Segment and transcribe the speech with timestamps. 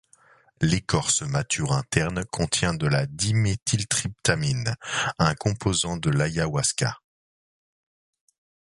[0.61, 4.75] L'écorce mature interne contient de la diméthyltryptamine,
[5.19, 6.99] un composant de l'Ayahuasca.